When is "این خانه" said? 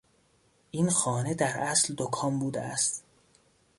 0.71-1.33